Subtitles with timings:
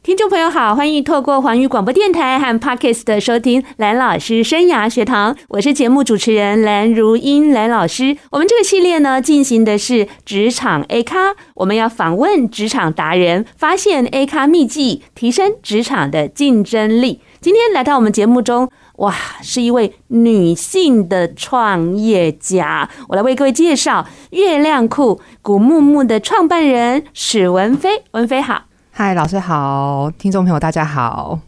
[0.00, 8.16] 听众朋友好，欢迎透过环宇广播电台和 Podcast 的收听蓝老师生涯学堂，我是节目主持人蓝如英蓝老师。
[8.30, 17.20] 我们这个系列呢，进行的是职场 A 咖，我们要访问职场达人，发现 A 咖秘技，提升职场的竞争力。
[17.40, 28.67] 今天来到我们节目中，哇，是一位女性的创业家，我来为各位介绍月亮裤古木木的创办人史文飞，文飞好。
[29.00, 31.38] 嗨，老师好，听众朋友大家好。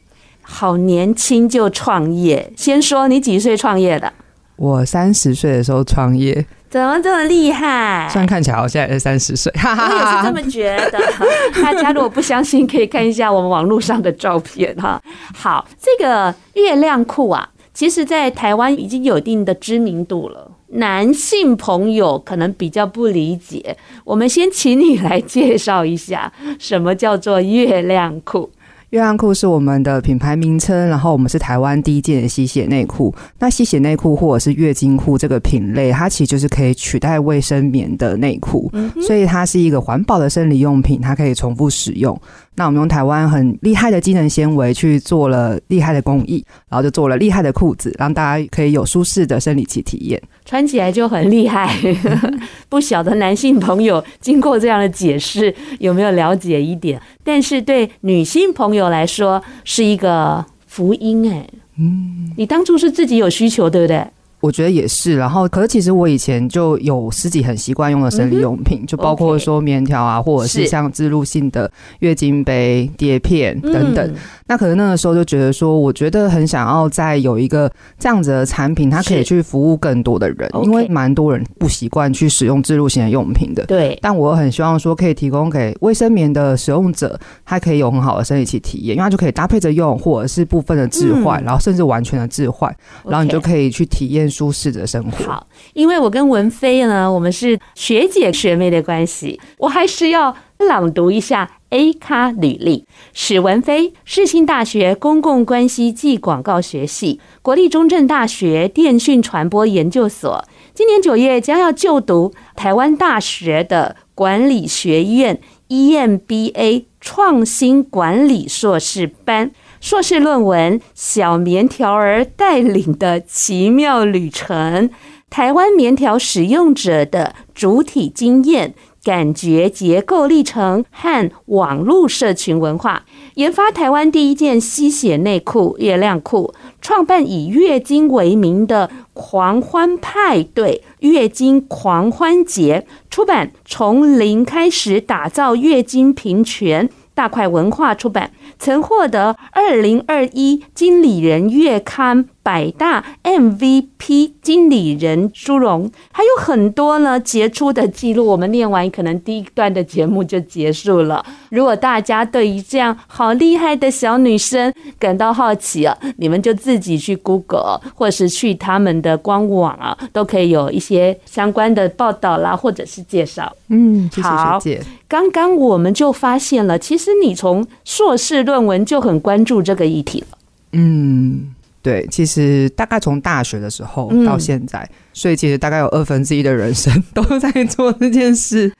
[0.40, 4.12] 好年轻就创业，先说你几岁创业的？
[4.54, 6.46] 我三十岁的时候创业。
[6.68, 8.08] 怎么这么厉害？
[8.08, 11.00] 虽然看起来我现在是三十岁，哈哈我也是这么觉得。
[11.60, 15.02] 大家如果不相信，可以看一下我们网络上的照片哈。
[15.34, 20.49] 好，这个月亮裤啊，其实在台湾已经有一定的知名度了。
[20.72, 28.50] 男性朋友可能比较不理解，我们先请你来介绍一下什么叫做月亮裤。
[28.90, 33.14] 月亮裤是我们的品牌名称，然后我们是台湾第一件的吸血内裤。
[33.38, 38.68] 那吸血内裤或者是月经裤这个品类，它其实就是可以取代卫生棉的内裤，
[39.00, 42.20] 所以它是一个环保的生理用品，它可以重复使用。
[42.60, 51.74] 那我们用台湾很厉害的机能纤维去做了厉害的工艺，然后就做了厉害的裤子，让大家可以有舒适的生理期体验，穿起来就很厉害。
[52.68, 57.00] 不晓得男性朋友经过这样的解释有没有了解一点？
[57.24, 61.48] 但是对女性朋友来说是一个福音哎。
[61.78, 64.04] 嗯，你当初是自己有需求，对不对？
[64.40, 74.14] 我觉得也是，然后可是其实我以前就有自己很习惯用的生理用品，就包括说棉条啊，或者是像置入性的月经杯、碟片等等。
[74.46, 83.66] 那可能那个时候就觉得说，我觉得很想要再有一个这样子的产品，它可以去服务更多的人，因为蛮多人不习惯去使用置入性的用品的。
[83.66, 92.74] 对，但我很希望说可以提供给卫生棉的使用者，它可以有很好的生理期体验，因为它就可以搭配着用，或者是部分的置换，然后甚至完全的置换，
[93.04, 94.29] 然后你就可以去体验。
[94.30, 95.24] 舒适的生活。
[95.24, 102.86] 好，因为我跟文飞呢，我们是学姐学妹的关系，我还是要朗读一下 A 咖履历。
[103.12, 119.50] 史文飞，世新大学公共关系暨广告学系，国立中正大学电讯传播研究所，今年九月将要就读台湾大学的管理学院 EMBA 创新管理硕士班。
[119.80, 124.88] 硕士论文《小棉条儿带领的奇妙旅程》，
[125.30, 136.52] 台湾棉条使用者的主体经验、感觉结构历程和网络社群文化，研发台湾第一件吸血内裤——月亮裤，
[136.82, 146.86] 创办以月经为名的狂欢派对——月经狂欢节，出版《从零开始打造月经平权》。
[147.12, 148.30] 大块文化出版，
[148.60, 158.26] 曾获得二零二一经理人月刊百大 MVP 经理人殊荣，还有很多呢杰出的记录。
[158.26, 161.24] 我们念完，可能第一段的节目就结束了。
[161.50, 173.54] 如果大家对于这样好厉害的小女生感到好奇啊，你们就自己去 Google，或是去他们的官网啊，都可以有一些相关的报道啦，或者是介绍。
[173.68, 174.82] 嗯，谢谢学姐。
[175.06, 180.38] 刚刚我们就发现了，其实你从硕士论文就很关注这个议题了。
[180.72, 181.52] 嗯，
[181.82, 188.72] 对，其实大概从大学的时候到现在，嗯、所以其实大概有二分之一的人生 都在做这件事。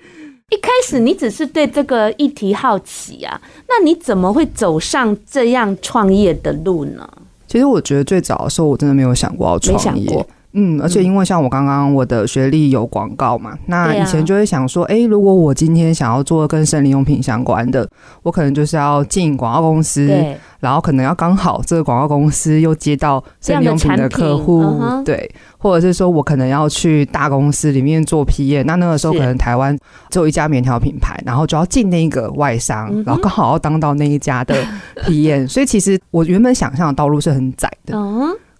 [0.50, 7.08] 一开始你只是对这个议题好奇啊，那你怎么会走上这样创业的路呢？
[7.46, 10.26] 其实我觉得最早的时候，我真的没有想过要创业。
[10.52, 17.88] 嗯，而且因为像我刚刚我的学历有广告嘛，那以前就会想说，哎、欸，如果我今天想要做跟生理用品相关的，
[18.22, 20.10] 我可能就是要进广告公司，
[20.58, 29.78] 然后可能要刚好这个广告公司又接到生理用品的客户，对，或者是说我可能要去大公司里面做 PM，那那个时候可能台湾
[30.10, 34.56] 只有一家棉条品牌，然后就要进那个外商，然后刚好要当到那一家的
[35.04, 37.96] PM，所以其实我原本想象的道路是很窄的。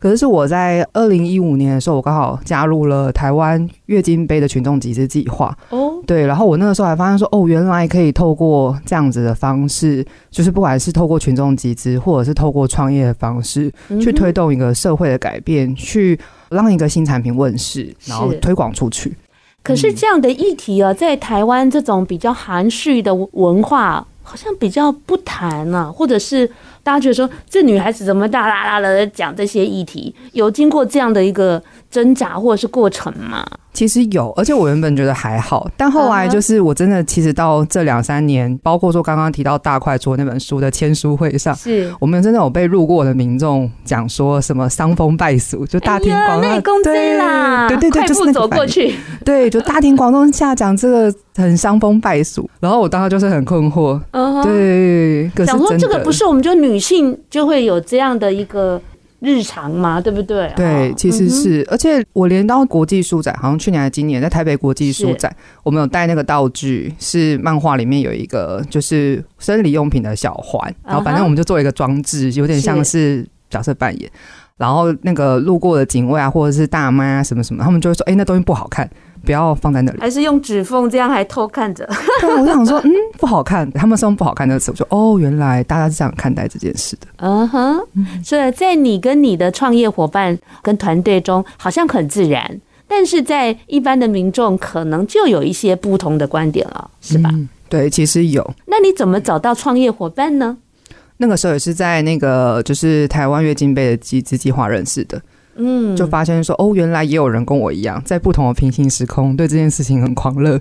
[0.00, 5.54] 可是我在二零一五年的时候，我刚好加入了台湾月经杯的群众集资计划。
[5.68, 13.70] 哦，对，然后我那个时候还发现说，哦，原来可以透过这样子的方式，就是不管是透过群众集资，或者是透过创业的方式，
[14.00, 16.18] 去推动一个社会的改变，去
[16.48, 19.14] 让一个新产品问世，然后推广出去。
[19.62, 26.50] 可是这样的议题啊，在台湾这种比较含蓄的文化，好像比较不谈啊，或者是
[26.82, 30.14] 大家觉得说这女孩子怎么大啦啦的讲这些议题？
[30.32, 33.44] 有经过这样的一个挣扎或者是过程吗？
[33.72, 41.92] 其实有，而且我原本觉得还好，但后来就是我真的其实到这两三年，包括说刚刚提到大块桌那本书的签书会上，是。
[42.00, 48.94] 我们真的有被路过的民众讲说什么伤风败俗，就大庭广众，对啦，对对对，就是过去，
[49.24, 58.80] 对，就大庭广众下讲这个很伤风败俗，然后我当时就是很困惑，嗯，对，可是想说这个不是我们就女性就会有这样的一个。
[59.20, 60.50] 日常嘛，对不对？
[60.56, 74.10] 对，其实是，嗯、而且我连到国际书展，好像去年还是今年，在台北国际书展，我们有带那个道具，是漫画里面有一个就是生理用品的小环，然后反正我们就做一个装置，有点像是角色扮演，
[74.60, 78.88] 然后那个路过的警卫啊，或者是大妈啊，什么什么，他们就会说：“哎、欸，那东西不好看。”
[79.22, 81.86] 不要放在那里，还是用指缝这样还偷看着？
[82.22, 83.70] 对， 我就想说，嗯，不好看。
[83.72, 87.06] 他们说不好看的词，我说哦，原来大家是这样看待这件事的。
[87.18, 87.78] 嗯哼，
[88.24, 92.58] 所以在你跟你的创业伙伴跟团队中，好像很自然，
[92.88, 97.28] 但是在一般的民众可能就有一些不同的观点了，是吧？
[97.30, 98.50] 嗯，对，其实有。
[98.64, 100.56] 那你怎么找到创业伙伴呢？
[101.20, 105.20] 那个时候也是在那个就是台湾月经杯的集资计划认识的。
[105.56, 110.52] 嗯，就发现说哦，原来也有人跟我一样，在不同的平行时空对这件事情很狂热。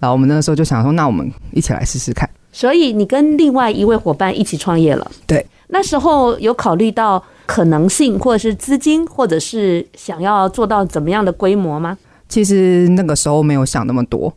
[0.00, 2.28] 然后我们那个时候就想说，那我们一起来试试看。
[2.50, 5.08] 所以你跟另外一位伙伴一起创业了？
[5.26, 5.46] 对。
[5.68, 11.96] 那时候有考虑到可能性，或者是资金，或者是想要做到怎么样的规模吗？
[12.28, 14.32] 其实那个时候没有想那么多，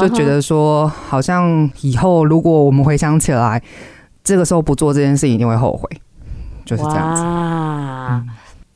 [0.00, 3.62] 就觉得说，好像以后如果我们回想起来，
[4.24, 5.88] 这个时候不做这件事，一定会后悔，
[6.64, 7.22] 就是这样子。
[7.22, 8.24] 哇。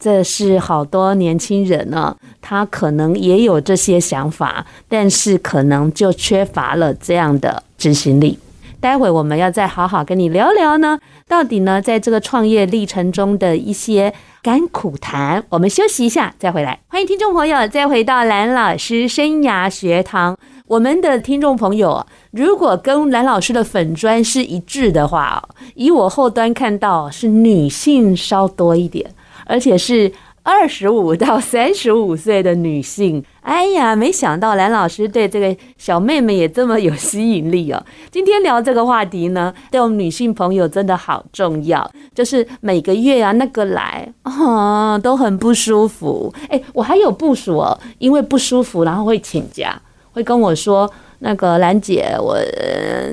[0.00, 8.38] 这是好多年轻人呢，他可能也有这些想法，但是可能就缺乏了这样的执行力。
[8.78, 15.42] 待会我们要再好好跟你聊聊呢，到底呢，在这个创业历程中的一些甘苦谈。
[15.48, 20.38] 我们休息一下再回来，欢迎听众朋友再回到蓝老师生涯学堂。
[20.68, 25.42] 我们的听众朋友，如果跟蓝老师的粉砖是一致的话，
[25.74, 29.10] 以我后端看到是女性稍多一点。
[29.46, 30.12] 而且是
[30.42, 37.82] 二十五到三十五岁的女性，哎呀，没想到蓝老师对这个小妹妹也这么有吸引力哦。
[38.10, 41.90] 今天聊这个话题呢，对我们女性朋友真的好重要。
[42.14, 46.30] 就是每个月啊，那个来啊，都很不舒服。
[46.50, 49.80] 哎，我还有部署哦，因为不舒服，然后会请假，
[50.18, 50.90] 会跟我说。
[51.20, 52.38] 那个兰姐，我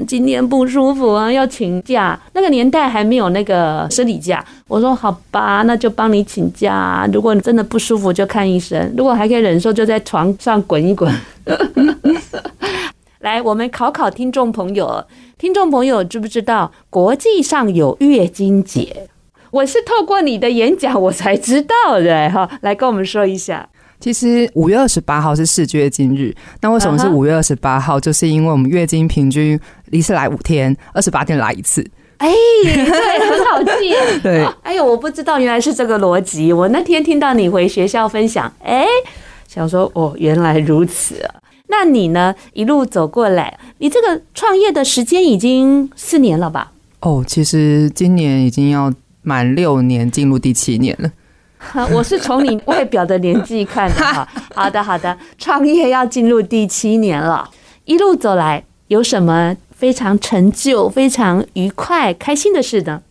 [0.08, 2.16] 今天不舒服啊，要请假。
[2.34, 7.10] 那个年代还没有那个生理假，我说好吧，那就帮你请假。
[7.12, 8.94] 如果你真的不舒服，就看医生。
[8.96, 11.12] 如果还可以忍受，就在床上滚一滚。
[13.22, 15.04] 来，我们考考听众朋友，
[15.40, 19.10] 听众朋友知不知道国际上有月经节？
[19.50, 23.68] 我是透过你的演讲我才知道的哈，来跟我们说一下。
[24.00, 28.00] 其实五月二十八号是世界月经日，那为什么是五月二十八号？
[28.00, 29.60] 就是因为我们月经平均
[29.92, 31.86] 一次来五天，二十八天来一次。
[32.18, 32.32] 哎，
[32.64, 33.94] 对，很好记。
[34.24, 36.54] 对，哎呦，我不知道原来是这个逻辑。
[36.54, 38.86] 我那天听到你回学校分享，哎，
[39.48, 41.36] 想说哦，原来如此啊。
[41.68, 42.34] 那你呢？
[42.54, 46.72] 一路走过来，你这个创业的时间已经四年了吧？
[47.00, 48.94] 哦，其实今年已经要
[49.24, 51.12] 满六年，进入第七年了。
[51.92, 54.28] 我是从你外表的年纪看的哈。
[54.54, 57.50] 好的，好的，创业要进入第七年了，
[57.86, 63.02] 一路走来有什么非常成就、非常愉快、开心的事呢？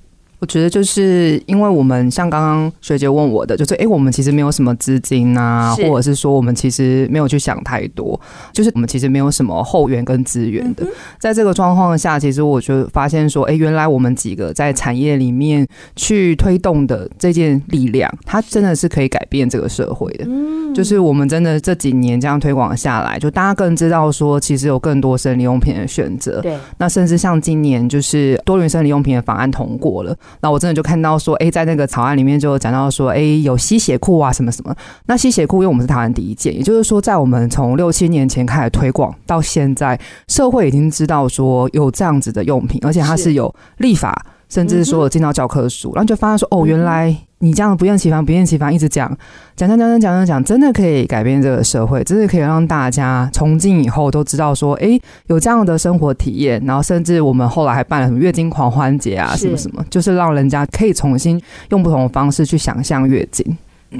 [0.44, 8.20] 我觉得就是因为我们像刚刚学姐问我的，就是哎，我们其实没有什么资金啊，或者是说我们其实没有去想太多，
[8.52, 10.86] 就是我们其实没有什么后援跟资源的。
[11.18, 20.26] 在这个状况下，其实我就发现说，哎，原来我们几个在产业里面去推动的这件力量，它真的是可以改变这个社会的。
[20.74, 26.42] 就是我们真的这几年这样推广下来，就大家更知道说，其实有更多生理用品的选择。
[26.42, 30.14] 对，那甚至像今年就是多元生理用品的法案通过了。
[30.40, 34.74] 那我真的就看到说，哎，在那个草案里面就讲到说，哎，有吸血库啊，什么什么。
[35.06, 39.98] 那吸血库，因为我们是台湾第一件，也就是说，在我们从六七年前开始推广到现在，
[40.28, 47.16] 社会已经知道说有这样子的用品，而且它是有立法，甚至说有进到教科书，然后就发现说，哦，原来。
[47.44, 49.06] 你这样不厌其烦、不厌其烦一直讲，
[49.54, 63.44] 讲讲讲讲讲讲讲，真的可以改变这个社会，真的可以让大家从今以后都知道说，哎，有这样的生活体验，然后甚至我们后来还办了什么月经狂欢节啊，什么什么，就是让人家可以重新用不同的方式去想象月经，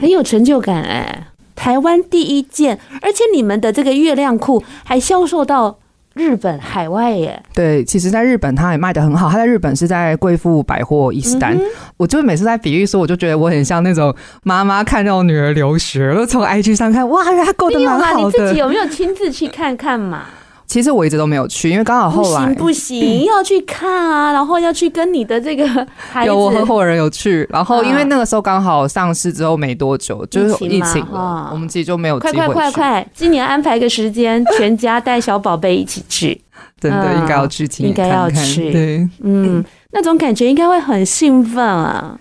[0.00, 1.26] 很有成就感哎！
[1.54, 5.78] 台湾第一件，而且你们的这个月亮裤还销售到
[6.14, 7.40] 日本海外耶。
[7.52, 9.28] 对，其实，在日本它也卖的很好。
[9.28, 11.56] 它在日本是在贵妇百货伊斯丹。
[11.56, 11.62] 嗯、
[11.97, 18.25] 我就每次在比喻说，我就觉得我很像那种妈妈看那种女儿留学，我就从 IG 上看，哇，他过得蛮好的。
[18.25, 20.25] 你自己有没有亲自去看看嘛？
[20.66, 25.66] 其实我一直都没有去，因为刚好后来不行不行、嗯、 要去看啊，然后要去跟你的这个
[25.97, 32.37] 孩子有我合伙人有去，然后因为那个时候刚好上市之后没多久，啊、就是疫情了，我们自己就没有机会去。
[32.38, 36.40] 快快快快，今年安排个时间，全家带小宝贝一起去，
[36.80, 38.73] 真的应该要去听，应该要去。
[38.73, 42.18] 对，嗯，那种感觉应该会很兴奋啊，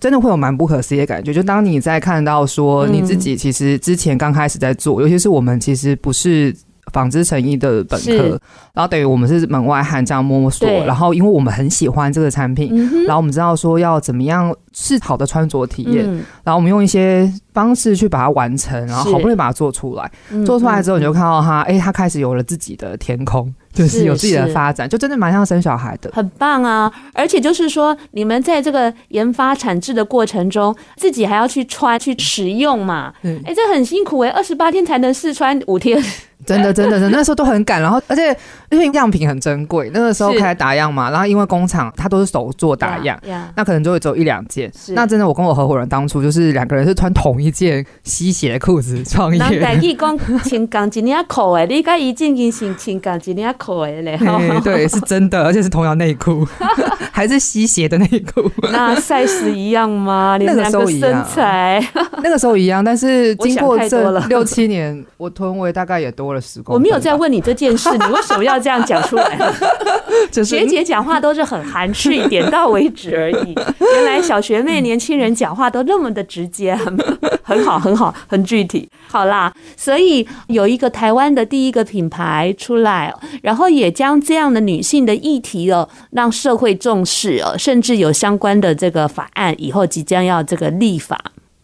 [0.00, 1.32] 真的会有蛮不可思议的感觉。
[1.32, 6.54] 就当你在看到说你自己其实之前刚开始在做，嗯、尤其是我们其实不是。
[6.92, 8.40] 纺织成衣的本科，
[8.72, 20.10] 然后等于我们是门外汉这样摸索，然后因为我们很喜欢这个产品，嗯、然后我们知道说要怎么样是好的穿着体验，嗯、然后我们用一些方式去把它完成，然后好不容易把它做出来，
[20.44, 26.90] 做出来之后你就看到它，哎、欸，它开始有了自己的天空，就是有自己的发展，就真的蛮像生小孩的，很棒啊！
[27.12, 36.02] 而且就是说，你们在这个研发产制的过程中，自己还要去穿去使用嘛，哎、嗯欸，这很辛苦哎、欸，二十八天才能试穿五天。
[36.46, 38.34] 真的，真的，真的，那时候都很赶，然后而且
[38.70, 43.18] 因为样品很珍贵，那个时候开始打样嘛，然后因为工厂它都是手做打样，
[43.54, 44.70] 那可能就会只有一两件。
[44.88, 49.38] 那真的，我跟我合伙人当初就是两个人是穿同一件吸血的裤子创业。
[49.38, 54.18] 那代志讲，穿钢筋领裤哎，你跟伊进行穿穿钢筋领裤诶嘞。
[54.64, 56.46] 对，是真的，而且是同样内裤，
[57.12, 58.50] 还是吸血的内裤。
[58.72, 60.36] 那 size 一样吗？
[60.38, 61.82] 你们两个身材？
[62.22, 66.74] 那个时候一样，但是经过这六七年，我臀围大概也多了十公。
[66.74, 69.38] 我没有在问你这件事，你为什么要这样讲出来？
[70.44, 73.54] 学姐讲话都是很含蓄，点到为止而已。
[73.94, 76.96] 原来小学妹年轻人讲话都那么的直接，很
[77.42, 78.88] 很好，很好，很具体。
[79.08, 91.18] 好啦，所以有一个台湾的第一个品牌出来，然后也将这样的女性的议题哦，让社会重视哦，甚至有相关的这个法案，以后即将要这个立法，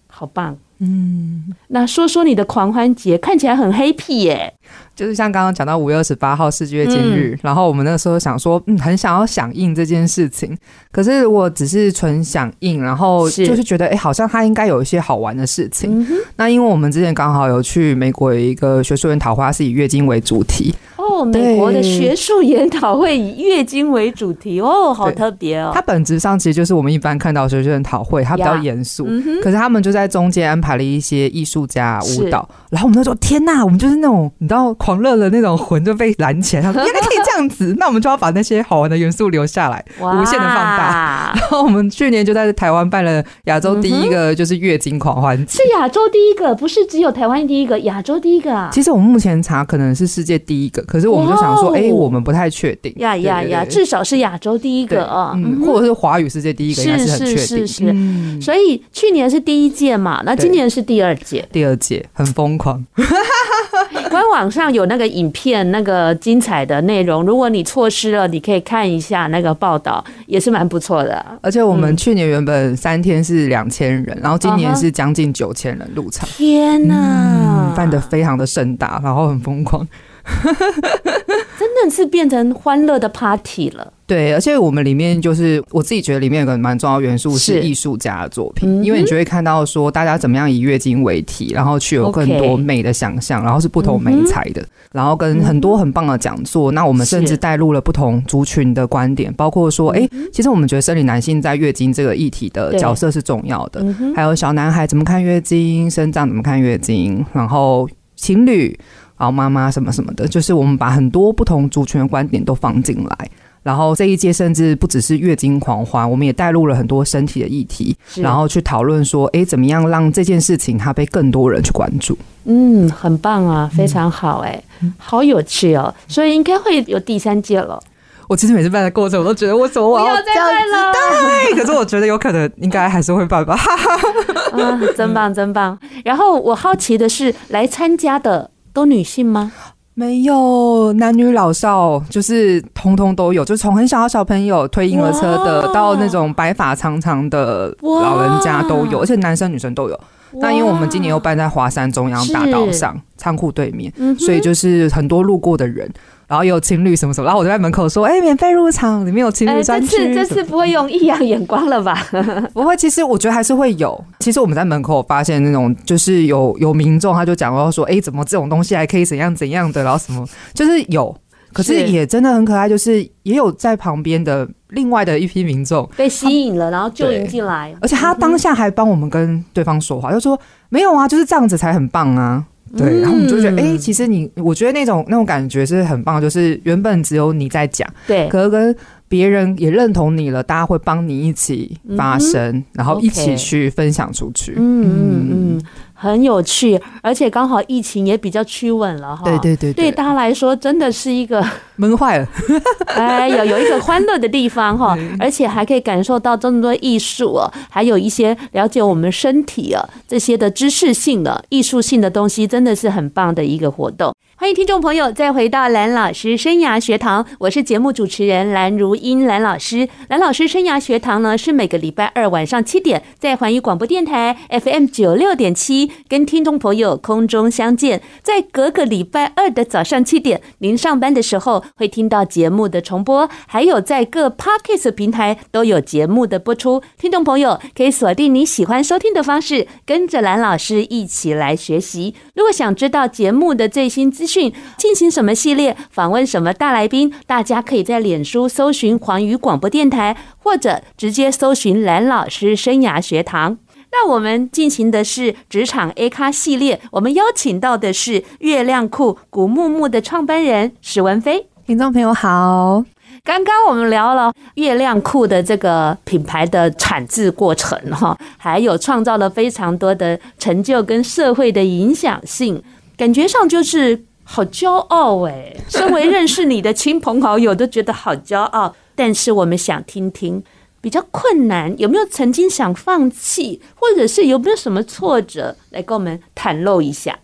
[0.08, 0.56] 好棒。
[0.85, 4.53] 嗯，那说说你的狂欢节，看起来很 happy 耶。
[4.97, 10.57] 就是像刚刚讲到五月二十八号世界月经日，嗯、然后我们那个时候想说，嗯，很想要响应这件事情。
[10.91, 16.01] 可是我只是纯响应，然后就是觉得，哎、欸，好像它应该有一些好玩的事情。
[16.03, 20.75] 嗯、那因为我们之前刚好有去美国有一个学术院桃花，是以月经为主题。
[21.12, 25.71] 哦，美国的学术研讨会以月经为主题，哦，好特别哦。
[25.75, 29.07] 它本质上其实就是我们一般看到学术研讨会，它比较严肃。
[29.09, 36.62] 嗯、可是他们就在中间安排了一些艺术家舞蹈，然后我们就说：天呐，我们就是那种你知道狂热的那种魂就被拦起来。
[36.62, 41.33] 他说：原来可以这样子，那我们就要把那些好玩的元素留下来，无限的放大。
[41.39, 48.71] 然后我们去年就在台湾办了亚洲第一个就是月经狂欢节，是亚洲第一个，不是只有台湾第一个，亚洲第一个啊。
[48.73, 50.83] 其实我们目前查可能是世界第一个。
[50.83, 52.93] 可是我们就想说，哎、欸，我们不太确定。
[52.97, 57.37] 呀呀呀，至少是亚洲第一个啊，嗯、或者是华语世界第一个，应该是很确定。
[57.37, 57.93] 是是是是。
[57.93, 61.47] 嗯、所以去年是第一届嘛，那今年是第二届。
[61.53, 62.85] 第二届很疯狂。
[64.11, 71.25] 官网上有那个影片，那个精彩的内容，如果你错失了，你可以看一下那个报道，也是蛮不错的。
[71.41, 76.29] 而且我们去年原本三天是两千人，嗯、然后今年是将近九千人入场。
[76.29, 79.87] 天哪、啊，办得非常的盛大，然后很疯狂。
[81.59, 83.93] 真的是变成欢乐的 party 了。
[84.07, 96.71] 对，而且我们里面就是我自己觉得里面有个蛮重要元素是艺术家的作品，嗯、因为你就会看到说大家怎么样以月经为题，然后去有更多美的想象然后是不同美材的，嗯、然后跟很多很棒的讲座。
[96.71, 108.79] 嗯、那我们甚至带入了不同族群的观点，包括说，哎，其实我们觉得生理男性在月经这个议题的角色是重要的，嗯、还有小男孩怎么看月经，生长怎么看月经，然后情侣。
[109.23, 113.31] 然后妈妈什么什么的，就是我们把很多不同族群的观点都放进来。
[113.62, 122.19] 然后这一届甚至不只是月经狂欢，我们也带入了很多身体的议题，然后去讨论说，哎，怎么样让这件事情它被更多人去关注？
[122.47, 125.95] 嗯，很棒啊，非常好，哎，嗯、好有趣哦。
[126.09, 127.81] 所以应该会有第三届了。
[128.29, 131.55] 我其实每次办的过程，我都觉得我怎么我要这样办了？
[131.55, 133.55] 可是我觉得有可能应该还是会办吧。
[134.50, 135.79] 啊，真棒，真棒。
[136.05, 138.50] 然后我好奇的是，来参加的。
[138.73, 139.52] 都女性吗？
[139.95, 150.00] 没有，男女老少就是通通都有，就从很小的小朋友推婴儿车的，到那种白发苍苍的老人家都有，而且男生女生都有。
[150.37, 155.87] 那因为我们今年又办在华山中央大道上仓库对面，嗯、所以就是很多路过的人。
[156.33, 162.07] 然后也有情侣什么什么，然后我就在门口说：“哎，免费入场，里面有情侣专区。”这次这次不会用异样眼光了吧？
[162.55, 164.03] 不会，其实我觉得还是会有。
[164.21, 171.15] 其实我们在门口发现那种，就是有有民众他就讲到说：“哎，怎么这种东西还可以怎样怎样的？”然后什么就是有。
[171.53, 182.43] 可是也真的很可爱，就是也有在旁边的另外的一批民众被吸引了，然后就引进来，而且他当下还帮我们跟对方说话，嗯、就说没有啊，就是这样子才很棒啊。
[182.76, 188.75] 对，嗯、然后我们就觉得，哎、欸，其实你，我觉得那种那种感觉是很棒，就是原本只有你在讲，对，可是跟
[189.09, 194.55] 别人也认同你了，大家会帮你一起发声，嗯、然后一起去分享出去。
[194.57, 195.29] 嗯嗯。
[195.57, 195.62] 嗯。
[196.02, 199.23] 很有趣，而且刚好疫情也比较趋稳了哈。
[199.25, 201.40] 对对对，对大家来说真的是一个
[201.76, 202.26] 闷坏了。
[202.97, 214.12] 哎，有有一个欢乐的地方哈， 而且还可以感受到这么多艺术哦，还有一些了解我们身体啊这些的知识性的艺术性的东西，真的是很棒的一个活动。
[214.42, 219.88] 欢迎听众朋友再回到蓝老师生涯学堂，我是节目主持人蓝如英蓝老师。
[220.08, 225.92] 蓝老师生涯学堂呢是每个礼拜二晚上七点在环宇广播电台 FM 九六点七。
[226.08, 236.82] 跟听众朋友空中相见，在隔个礼拜二的早上七点，您上班的时候会听到节目的重播，还有在各 Podcast 平台都有节目的播出。
[236.99, 242.16] 听众朋友可以锁定你喜欢收听的方式，跟着蓝老师一起来学习。
[242.34, 253.59] 如果想知道节目的最新资讯讯，进行什么系列，访问什么大来宾，大家可以在脸书搜寻环宇广播电台，或者直接搜寻蓝老师生涯学堂。
[253.95, 261.47] 那我们进行的是职场 A 咖系列，我们邀请到的是月亮裤古木木的创办人史文飞。
[261.67, 262.83] 听众朋友好，
[263.23, 272.61] 刚刚我们聊了月亮裤的这个品牌的产制过程哈，还有创造了非常多的成就跟社会的影响性，
[272.97, 275.55] 感觉上就是好骄傲哎。
[275.69, 280.43] 身为认识你的亲朋好友都觉得好骄傲，但是我们想听听。
[280.81, 287.17] 比较困难，有没有曾经想放弃，或者是有没有什么挫折，来跟我们袒露一下？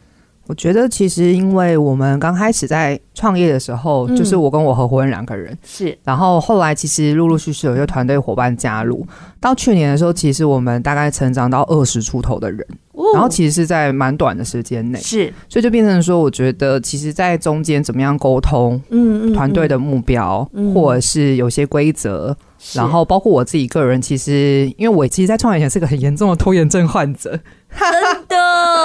[0.49, 9.07] 我觉得其实，因为我们刚开始在创业的时候，嗯、就是我跟我合伙人两个人是，然后后来其实陆陆续续有一个团队伙伴加入，
[9.39, 22.35] 到去年的时候，其实我们大概成长到二十出头的人，哦、然后其实是在蛮短的时间内，是，所以就变成说，我觉得其实，在中间怎么样沟通，嗯嗯，团队的目标，嗯、或者是有些规则。
[22.75, 28.37] 然后包括我自己个人，其实因为我其实，在创业前是个很严重的拖延症患者，真的，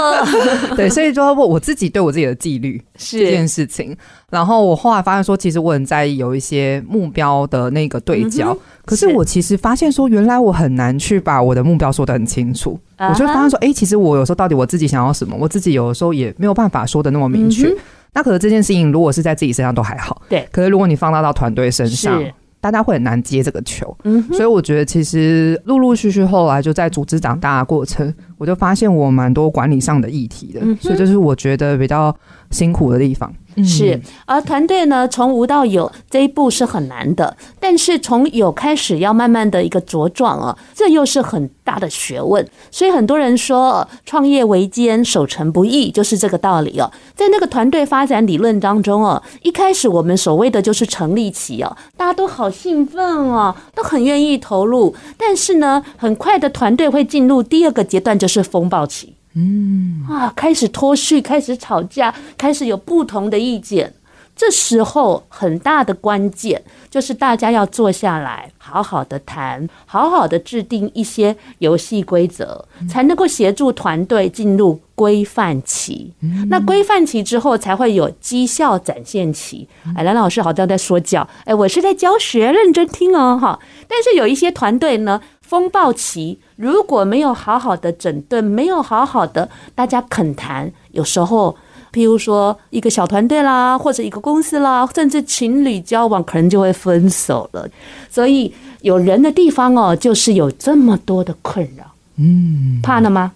[0.75, 3.95] 对，所以说我自己对我自己的纪律是这件事情。
[4.29, 12.79] 然后我后来发现说，其实我很在意有一些目标的那个对焦，可是我其实发现说，原来我很难去把我的目标说得很清楚。
[12.97, 17.73] 我就发现说，哎，其实我有时候到底我自己想要什么，我自己有的时候也没有办法说的那么明确。
[18.13, 22.23] 那可能这件事情如果是在自己身上都还好，对，可是如果你放大到团队身上。
[22.63, 32.15] 大家会很难接这个球，嗯，所以我觉得其实陆陆续续后来就在组织长大的过程，我就发现我蛮多管理上的议题的，嗯，所以就是我觉得比较
[32.53, 33.33] 辛苦的地方。
[33.63, 42.43] 是，而团队呢，从无到有这一步是很难的，但是从有开始要慢慢的一个茁壮啊，这又是很大的学问。
[42.71, 46.91] 所以很多人说，创业维艰，守成不易，就是这个道理哦。
[47.13, 59.15] 在那个团队发展理论当中哦，一开始我们所谓的就是成立期哦，大家都好兴奋哦，都很愿意投入，但是呢，很快的团队会进入第二个阶段，就是风暴期。
[59.35, 63.93] 嗯啊，开始脱序，开始吵架，开始有不同的意见。
[64.35, 76.11] 这时候很大的关键就是大家要坐下来，好好的谈，好好的制定一些游戏规则，才能够协助团队进入规范期。
[76.49, 79.67] 那规范期之后，才会有绩效展现期。
[79.95, 83.59] 哎，蓝老师好像在说教，哎，我是在教学，认真听哦，哈。
[83.87, 85.21] 但是有一些团队呢，
[85.53, 86.39] 风暴期。
[86.55, 91.55] 如果没有好好的整顿，没有好好的大家肯谈，有时候，
[91.91, 97.69] 譬如说一个小团队啦，或者一个公司啦，甚至情侣交往，可能就会分手了。
[98.09, 101.85] 所以有人的地方哦，就是有这么多的困扰。
[102.15, 103.31] 嗯，怕了吗？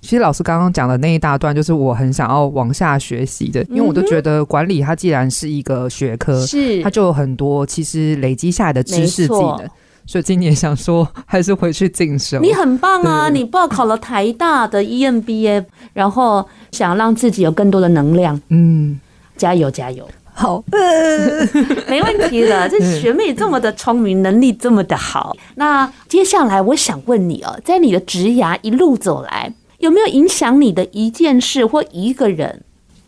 [0.00, 9.70] 其实老师刚刚讲的那一大段，就是我很想要往下学习的，因为我都觉得管理它既然是一个学科，是它就有很多其实累积下来的知识技能。
[10.10, 12.40] 所以今年想说，还是回去进修。
[12.40, 13.28] 你很棒啊！
[13.28, 18.40] 你报考了台大的 EMBA，然后想让自己有更多的能量。
[18.48, 18.98] 嗯，
[19.36, 20.04] 加油加油！
[20.32, 20.64] 好，
[21.86, 22.68] 没问题的。
[22.68, 25.36] 这学妹这么的聪明，能力这么的好。
[25.54, 32.64] 那接下来我想问你哦，在你的职涯一路走来，有没有影响你的一件事或一个人？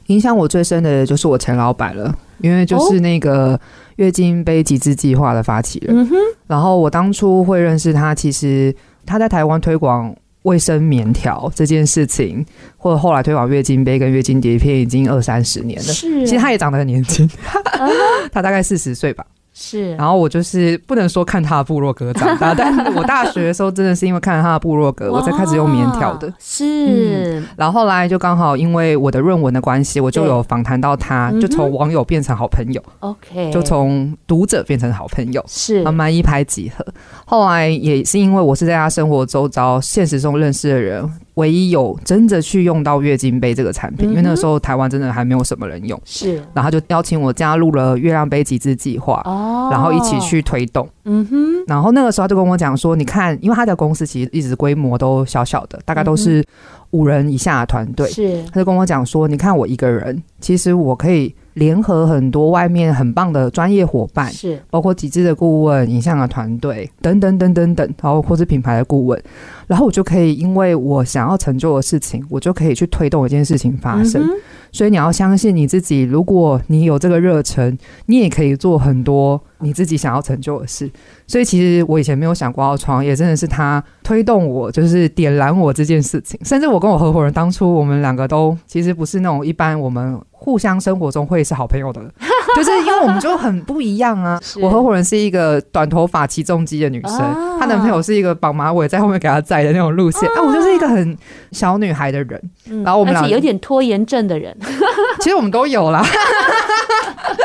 [0.07, 3.59] 影响我最深的就是我前老板了，因为就是那个。
[3.97, 8.75] 月经杯集资计划的发起人，嗯哼，然后我当初会认识他，其实
[9.05, 10.13] 他在台湾推广
[10.45, 12.45] 卫生棉条这件事情，
[12.79, 15.85] 或者后来推广月经杯跟月经碟片，已经二三十年了。
[15.85, 17.29] 是、啊，其实他也长得很年轻，
[18.33, 19.25] 他大概四十岁吧。
[19.55, 26.33] 是，然后我就是不能说看他的部落格长大， 但是我大学的时候真的是因为看了他的部落格，我才开始用棉条的。
[26.39, 32.83] 是、嗯，然后后来就刚好因为我的论文的关系，我就有访谈到他，就从网友变成好朋友。
[33.01, 36.85] OK，就从读者变成好朋友，是，慢慢一拍即合。
[37.27, 41.09] 后来也是因为我是在他生活周遭、现实中认识的人。
[41.35, 56.45] 唯一有真的去用到月经杯这个产品，嗯、因为那个时候台湾真的还没有什么人用，是，然后他就邀请我加入了月亮杯集资计划，哦，然后一起去推动，嗯哼，然后那个时候他就跟我讲说，你看，因为他的公司其实一直规模都小小的，大概都是
[56.91, 61.35] 五人以下的团队，是，他就跟我讲说，你看我一个人，其实我可以。
[61.55, 64.59] 联合很多外面很棒的专业伙伴，是。
[64.71, 69.23] 包括集资的顾问、影像的团队等等等等等，然后或是品牌的顾问，
[69.73, 74.23] 然后我就可以因为我想要成就的事情，我就可以去推动一件事情发生。
[74.23, 74.31] 嗯、
[74.71, 80.91] 所以你要相信你自己，如果你有这个热忱，你也可以做很多你自己想要成就的事。
[81.27, 86.39] 所以其实我以前没有想过要创业，真的是他推动我，就是点燃我这件事情。
[86.45, 90.21] 甚至我跟我合伙人当初，我们两个都其实不是那种一般我们。
[90.45, 92.03] 互相生活中会是好朋友的，
[92.57, 94.41] 就是因为我们就很不一样啊。
[94.61, 97.19] 我合伙人是一个短头发起重机的女生，
[97.59, 100.29] 她男朋友是一个绑马尾在后面给她载的那种路线。
[100.31, 101.17] 啊，我就是一个很
[101.53, 102.41] 小女孩的人，
[102.85, 104.57] 然后我们俩有点拖延症的人，
[105.21, 106.05] 其实我们都有啦。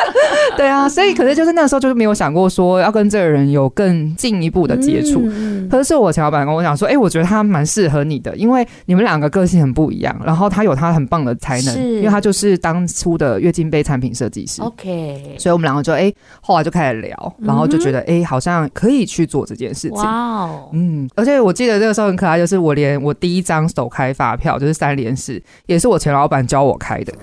[0.57, 5.23] 对啊，所以可是就是那时候就是没有想过说要跟这个人有更进一步的接触。
[5.69, 12.87] 可是我前老板跟我讲说，哎，我觉得他蛮适合你的，因为你们两个个性很不一样，然后他有他很棒的才能，因为他就是当。
[12.87, 19.97] 初的月经杯产品设计师，OK，所以我们两个就哎、欸，后来就开始聊，然后就觉得哎、欸，好像可以去做这件事情。
[19.97, 27.13] 哇哦，嗯，而且我记得那个时候很可爱，就是我连我第一张首开发票就是三连式，也是我前老板教我开的，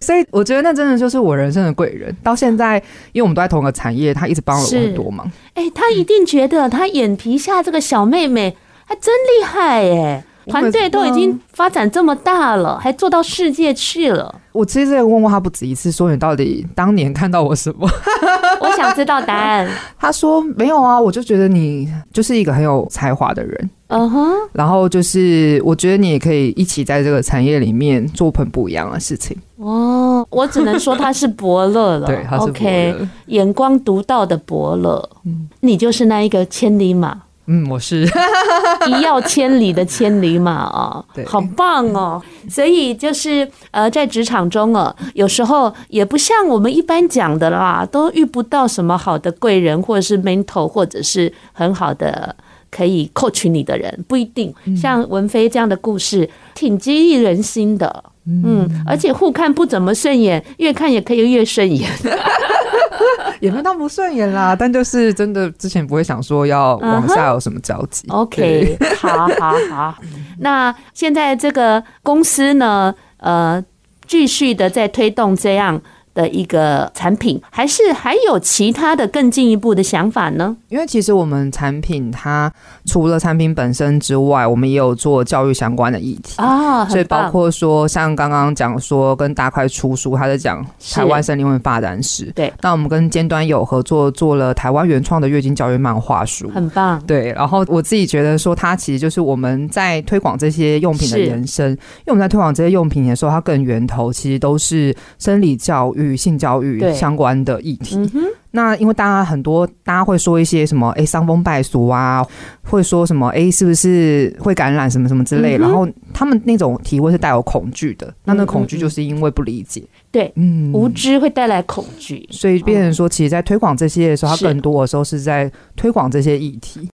[0.00, 2.14] 所以我觉得那真的就是我人生的贵人。
[2.22, 2.76] 到现在，
[3.12, 5.26] 因为我们都在同一个产业，他一直帮了我很多忙。
[5.54, 10.24] 哎、欸，他一定觉得他眼皮下这个小妹妹还真厉害哎。
[10.48, 14.32] 团队都已经发展这么大了，还做到世界去了。
[14.52, 17.90] 我其实也问过他不止一次，说你到底当年看到我什么？
[18.60, 19.68] 我想知道答案。
[19.98, 23.70] 他说没有啊，我就觉得你就是一个很有才华的人。
[23.88, 24.34] 嗯哼。
[24.52, 29.36] 然后就是我觉得你也可以一起在这个产业里面做很不一样的事情。
[29.56, 32.06] 哦，我只能说他是伯乐了。
[32.06, 32.50] 对，他是伯乐。
[32.50, 35.08] OK，眼光独到的伯乐。
[35.24, 37.22] 嗯，你就是那一个千里马。
[37.48, 38.04] 嗯，我是
[38.88, 42.20] 一要千里的千里马啊，对，好棒哦！
[42.50, 52.34] 所以就是呃，在职场中哦，有时候也不像我们一般讲的啦，都遇不到什么好的贵人，或者是 mentor，或者是很好的
[52.76, 54.52] 可以 coach 你的人，不一定。
[54.76, 58.04] 像文菲这样的故事，挺激励人心的。
[58.26, 61.88] 嗯，而且互看不怎么顺眼，越看也可以越顺眼。
[63.40, 68.06] 也没当不顺眼啦， 但就是真的之前不会想说要往下有什么交集。
[68.08, 68.22] Uh-huh.
[68.24, 69.94] OK，好好好。
[70.38, 73.62] 那现在这个公司呢，呃，
[74.06, 75.80] 继续的在推动这样
[76.16, 80.56] 的一个产品，还是还有其他的更进一步的想法呢？
[80.70, 82.50] 因为其实我们产品它
[82.86, 92.32] 除了产品本身之外，我们也有做教育相关的议题啊，所以包括说像刚刚讲说跟大块出书，他在讲台湾生理用品发展史。
[92.34, 96.98] 对，那我们跟尖端有合作做了台湾原创的月经教育漫画书，很棒。
[97.06, 106.05] 对，然后我自己觉得说，它其实就是我们在推广这些用品的延伸，因为我们在推广这些用品的时候，它更源头其实都是生理教育。
[106.06, 112.26] 与性教育相关的议题，嗯，那因为大家很多，大家会说一些什么，哎，伤风败俗啊，
[112.62, 126.88] 会说什么，哎，是不是会感染什么什么之类，嗯，然后他们那种提问是带有恐惧的，那那恐惧就是因为不理解，对，嗯，无知会带来恐惧，所以变成说，其实，在推广这些的时候，他更多的时候是在推广这些议题。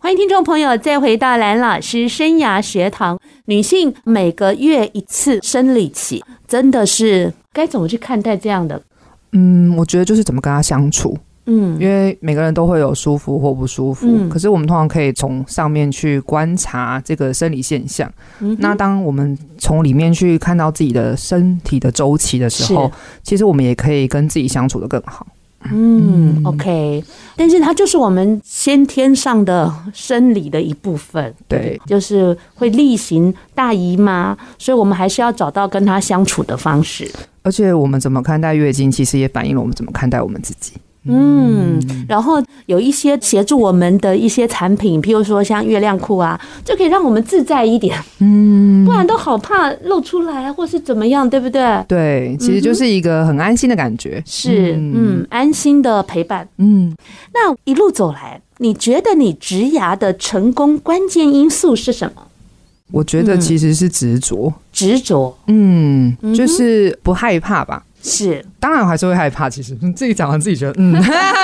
[0.00, 3.18] 欢迎听众朋友再回到蓝老师生涯学堂。
[3.46, 8.80] 女性每个月一次生理期，真的是该怎么去看待这样的？
[9.32, 11.16] 嗯，我觉得就是怎么跟他相处。
[11.50, 18.12] 嗯，因为每个人都会有舒服或不舒服，嗯、可是我们通常可以从上面去观察这个生理现象。
[18.40, 25.26] 嗯、那当我们从里面去看到自己的身体的周期的时候，其实我们也可以跟自己相处的更好。
[25.70, 27.02] 嗯，OK，
[27.34, 37.10] 但是它就是我们先天上的生理的一部分，对，就是会例行大姨妈，所以我们还是要找到跟他相处的方式。
[37.48, 40.72] 而且我们怎么看待月经，其实也反映了我们怎么看待我们自己。
[41.04, 42.34] 嗯，然后
[42.66, 47.98] 有一些协助我们的一些产品，譬如说像月亮裤啊，就可以让我们自在一点。
[48.18, 51.82] 嗯，不然都好怕露出来啊，或是怎么样，对不对？
[51.88, 54.22] 对，其实就是一个很安心的感觉。
[54.26, 56.46] 是，嗯，安心的陪伴。
[56.58, 56.94] 嗯，
[57.32, 62.22] 那一路走来，你觉得你植牙的成功关键因素是什么？
[62.90, 65.36] 我觉得其实是执着，执着。
[65.46, 67.84] 嗯，就是不害怕吧。
[68.08, 69.48] 是，当然我还是会害怕。
[69.50, 70.94] 其实 自己讲完自己觉得，嗯，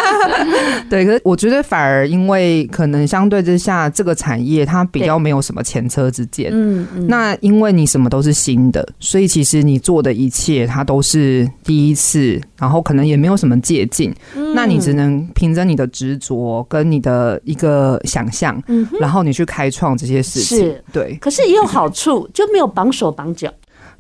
[0.88, 1.05] 对。
[1.05, 6.50] 可是我觉得反而因为可能相对之下，这个产业它比较没有什么前车之鉴。
[6.53, 7.07] 嗯嗯。
[7.07, 14.14] 那因为你什么都是新的，所以其实你做的一切它都是第一次，然后可能也没有什么借鉴。
[14.35, 14.55] 嗯。
[14.55, 20.59] 那你只能凭着你的执着跟你的一个想象，嗯，然后你去开创这些事情。
[20.59, 21.16] 是，对。
[21.20, 23.53] 可是也有好处，就没有绑手绑脚。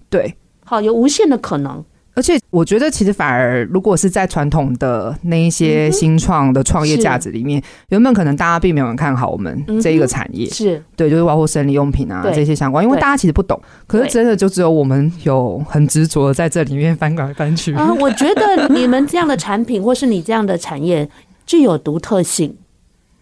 [0.08, 0.34] 对。
[0.64, 1.84] 好，有无限的可能。
[2.14, 13.60] 而且我觉得，其实反而如果是在传统的那一些新创的创业价值里面，原本可能大家并没有人看好我们这一个产业，是对，就是包括生理用品啊这些相关，因为大家其实不懂。
[13.86, 17.74] 可是真的就只有我们有很执着的在这里面翻来翻去。
[17.74, 21.08] 啊，我觉得你们这样的产品，或是你这样的产业
[21.44, 22.56] 具有独特性，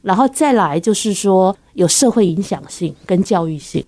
[0.03, 3.83] 然后再来就是说有社会影响性跟教育性。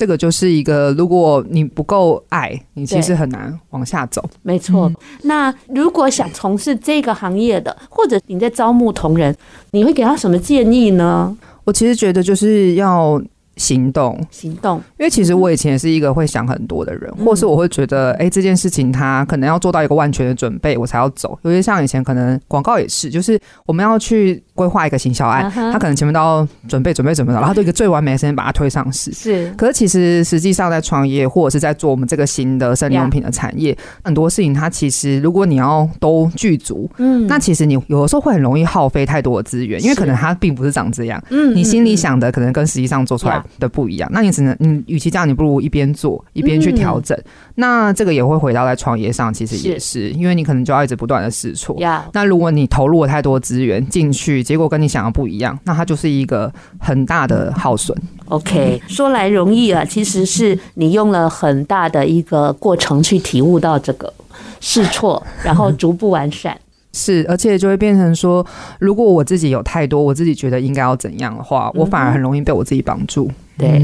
[0.00, 4.24] 这个就是一个，如果你不够爱，你其实很难往下走。
[4.40, 4.88] 没错。
[4.88, 4.96] 嗯。
[5.24, 9.36] 那如果想从事这个行业的，或者你在招募同仁，
[9.72, 11.36] 你会给他什么建议呢？
[11.64, 13.20] 我其实觉得就是要。
[13.60, 14.78] 行动，行动。
[14.98, 21.38] 因为其实我以前也是一个会想很多的人，嗯、或是我会觉得，哎、欸，这件事情他可能要做到一个万全的准备，我才要走。
[21.42, 29.12] 尤其像以前可能广告也是，就是我们要去规划一个行销案，他可能前面都要准备准备准备，然后都一个最完美的时间把它推上市。
[29.12, 29.52] 是。
[29.58, 41.22] 可是其实实际上在创业或者是在做我们这个新的生理用品的产业，很多事情它其实如果你要都具足，嗯，那其实你有的时候会很容易耗费太多的资源，因为可能它并不是长这样。
[41.28, 41.54] 嗯。
[41.54, 47.18] 你心里想的可能跟实际上做出来的不一样，那你只能，你与其这样，你不如一边做一边去调整。
[47.56, 51.76] 那这个也会回到在创业上，其实也是，因为你可能就要一直不断的试错。
[52.12, 57.96] 那如果你投入了太多资源进去，结果跟你想的不一样，那它就是一个很大的耗损。
[58.28, 64.12] OK，说来容易啊，其实是你用了很大的一个过程去体悟到这个
[64.60, 66.56] 试错，然后逐步完善。
[66.92, 68.44] 是，而且就会变成说，
[68.78, 73.30] 如果我自己有太多，我自己觉得应该要怎样的话，我反而很容易被我自己绑住。
[73.56, 73.80] 对，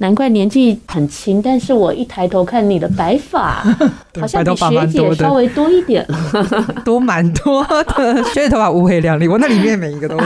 [0.00, 3.62] 难怪年纪很轻，但是我一抬头看你的白发，
[4.20, 6.44] 好像比学姐稍微多一点了，
[6.84, 8.22] 多蛮多的。
[8.24, 10.18] 学姐头发乌黑亮丽，我那里面每一个都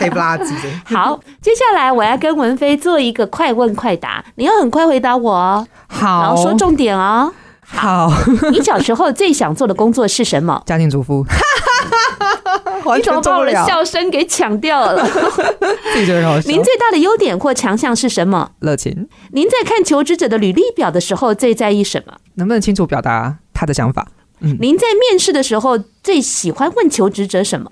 [0.00, 0.68] 黑不拉几的。
[0.84, 5.64] 好，接下来我要跟文飞做一个快问快答，你要很快回答我哦。
[5.86, 7.32] 好，然后说重点哦。
[7.62, 8.12] 好，
[8.50, 10.60] 你小时候最想做的工作是什么？
[10.66, 11.24] 家庭主妇。
[12.96, 15.06] 你怎么把我的笑声给抢掉了？
[15.92, 16.50] 自己觉得好笑。
[16.50, 18.50] 您最大的优点或强项是什么？
[18.60, 19.08] 热情。
[19.32, 22.14] 您在看求职者的履历表的时候最在意什么？
[22.34, 24.08] 能不能清楚表达他的想法？
[24.40, 24.56] 嗯。
[24.60, 27.70] 您在面试的时候最喜欢问求职者什么？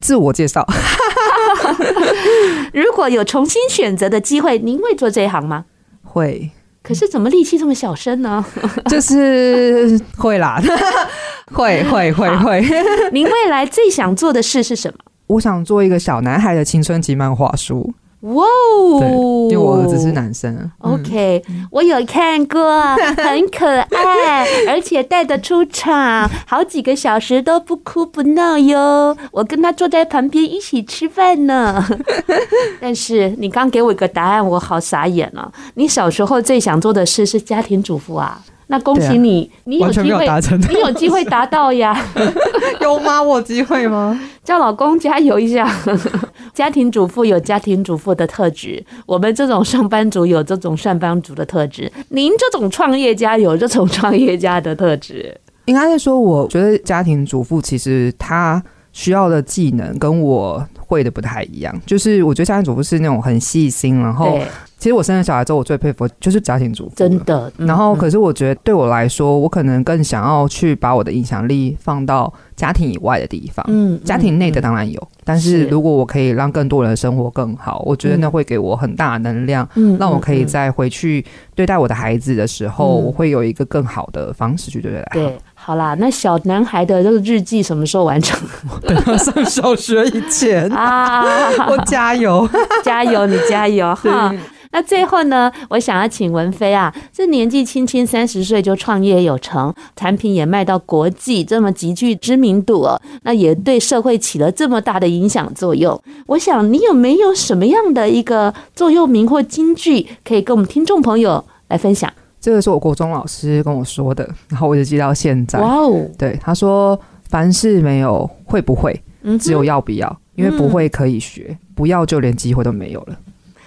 [0.00, 0.66] 自我介绍。
[2.72, 5.64] 如果有重新选择的机会，您会做这一行吗？
[6.02, 6.50] 会。
[6.84, 8.44] 可是怎么力气这么小声呢？
[8.86, 10.60] 就是会啦，
[11.52, 12.62] 会会会会。
[13.10, 14.98] 您未来最想做的事是什么？
[15.28, 17.92] 我想做一个小男孩的青春期漫画书。
[18.24, 18.98] 哇哦！
[19.00, 19.08] 对，
[19.50, 20.70] 因为我儿子是男生。
[20.78, 22.80] OK，我有看过，
[23.18, 29.14] 很可爱，而且带得出场，好几个小时都不哭不闹哟。
[29.30, 31.84] 我跟他坐在旁边一起吃饭呢。
[32.80, 35.52] 但是你刚给我一个答案，我好傻眼了。
[35.74, 38.40] 你小时候最想做的事是家庭主妇啊？
[38.68, 40.26] 那恭喜你，啊、你有机会，
[40.68, 41.96] 你有机会达到呀？
[42.80, 43.22] 有吗？
[43.22, 44.18] 我有机会吗？
[44.42, 45.70] 叫老公加油一下。
[46.54, 55.36] 家庭主妇有家庭主妇的特质，我们这种上班族有这种上班族的特质，您这种创业家有这种创业家的特质。
[55.64, 58.62] 应该是说，我觉得家庭主妇其实他
[58.94, 61.78] 需要的技能跟我会的不太一样。
[61.84, 64.38] 就是我觉得家庭主妇是那种很细心，然后。
[64.76, 67.50] 其实我生了小孩之后，我最佩服就是家庭主妇，真的。
[67.56, 73.64] 然后，可是我觉得对我来说，我可能更想要去把我的影响力放到家庭以外的地方。
[73.66, 85.14] 嗯，家庭内的当然有，但是如果我可以让更多人的生活更好，我觉得那会给我很大的能量，嗯，让我可以再回去对待我的孩子的时候，我会有一个更好的方式去对待他。
[85.14, 88.38] 对，好啦，那小男孩的这个日记什么时候完成？
[88.82, 91.24] 等他上小学以前啊！
[91.72, 92.46] 我加油，
[92.84, 94.30] 加油，你加油 哈！
[94.72, 105.98] 那最后呢，我想要请文飞啊，这年纪轻轻三十岁就创业有成，产品也卖到国际，这么极具知名度哦，那也对社会起了这么大的影响作用。
[106.26, 112.12] 我想你有没有什么样的一个座右铭或金句，可以跟我们听众朋友来分享？
[112.44, 115.58] 这个是我国中老师跟我说的，然后我就记到现在。
[115.60, 119.02] 哇哦，对，他说凡事没有会不会，
[119.40, 123.16] 只有要不要，因为不会可以学，不要就连机会都没有了。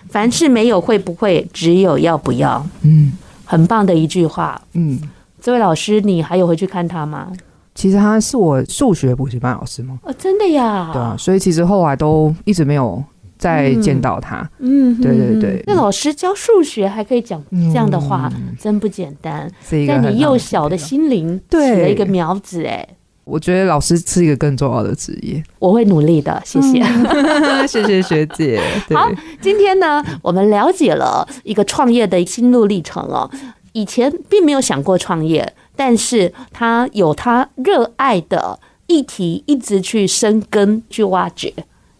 [0.10, 2.64] 凡事没有会不会，只有要不要。
[2.84, 3.14] 嗯，
[3.46, 4.62] 很棒的一句话。
[4.74, 5.00] 嗯，
[5.42, 7.32] 这位老师，你还有回去看他吗？
[7.74, 9.98] 其实他是我数学补习班老师吗？
[10.04, 10.92] 哦，真的呀。
[10.94, 13.04] 对啊，所以其实后来都一直没有。
[13.38, 19.50] 再见到他，嗯，对对对，那老师教数学还可以讲这样的话，嗯、真不简单。
[19.62, 22.88] 在你幼小的心灵起了一个苗子，哎，
[23.24, 25.44] 我觉得老师是一个更重要的职业。
[25.60, 28.60] 我会努力的，谢谢，嗯、 谢谢学姐。
[28.96, 33.30] 好，今天呢，我们了解了一个创业的心路历程哦。
[33.74, 41.54] 以前并没有想过创业，但是他有他热爱的议题，一直去深耕、去挖掘，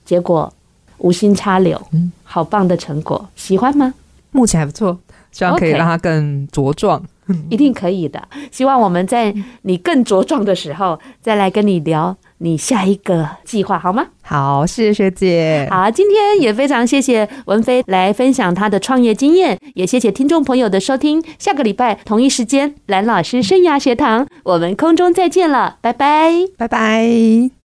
[0.04, 0.52] 结果。
[1.00, 3.94] 无心插柳，嗯，好棒的成果，喜欢吗？
[4.32, 4.98] 目前还不错，
[5.32, 7.02] 希望可以让它更茁壮.
[7.50, 8.26] 一定可以的。
[8.52, 9.34] 希望我们在
[9.64, 14.06] 你更茁壮的时候，再来跟你聊你下一个计划，好吗？
[14.22, 15.68] 好，谢谢学姐。
[15.70, 21.22] 好，今天也非常谢谢文飞来分享她的创业经验，也谢谢听众朋友的收听。
[21.38, 27.58] 下个礼拜同一时间，蓝老师生涯学堂，我们空中再见了，拜拜，拜拜。